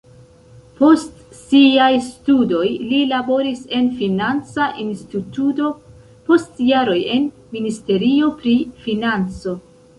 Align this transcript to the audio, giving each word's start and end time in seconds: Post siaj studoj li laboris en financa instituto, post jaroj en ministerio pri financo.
Post 0.77 1.19
siaj 1.41 1.89
studoj 2.05 2.69
li 2.93 3.01
laboris 3.11 3.61
en 3.81 3.91
financa 4.01 4.67
instituto, 4.87 5.69
post 6.31 6.61
jaroj 6.73 6.99
en 7.19 7.31
ministerio 7.59 8.35
pri 8.43 8.59
financo. 8.89 9.59